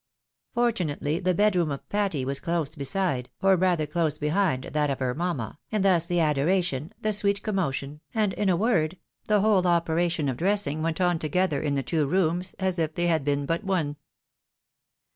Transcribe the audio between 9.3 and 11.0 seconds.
whole operation of dressing, went